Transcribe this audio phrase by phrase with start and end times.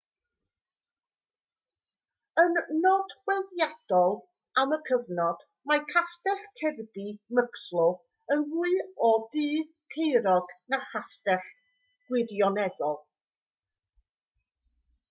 [2.43, 2.55] yn
[2.85, 4.15] nodweddiadol
[4.61, 7.05] am y cyfnod mae castell kirby
[7.41, 7.93] muxloe
[8.37, 8.75] yn fwy
[9.11, 9.45] o dŷ
[9.97, 11.53] caerog na chastell
[12.09, 12.99] gwirioneddol